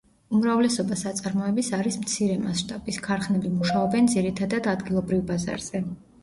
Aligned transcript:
უმრავლესობა 0.35 0.95
საწარმოების 1.01 1.69
არის 1.79 1.97
მცირე 2.05 2.37
მასშტაბის, 2.45 2.97
ქარხნები 3.09 3.53
მუშაობენ 3.59 4.11
ძირითადად 4.15 4.71
ადგილობრივ 4.75 5.23
ბაზარზე. 5.31 5.85